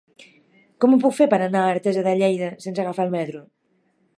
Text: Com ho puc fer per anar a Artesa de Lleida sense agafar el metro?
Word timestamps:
Com 0.85 0.95
ho 0.95 0.99
puc 1.03 1.13
fer 1.17 1.27
per 1.33 1.39
anar 1.47 1.61
a 1.65 1.75
Artesa 1.75 2.05
de 2.09 2.15
Lleida 2.23 2.49
sense 2.67 2.85
agafar 2.85 3.07
el 3.11 3.15
metro? 3.19 3.45